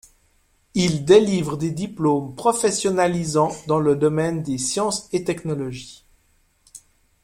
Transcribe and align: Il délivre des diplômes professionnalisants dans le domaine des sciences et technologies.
Il 0.73 1.05
délivre 1.05 1.57
des 1.59 1.69
diplômes 1.69 2.33
professionnalisants 2.33 3.51
dans 3.67 3.77
le 3.79 3.95
domaine 3.95 4.41
des 4.41 4.57
sciences 4.57 5.07
et 5.11 5.23
technologies. 5.23 6.05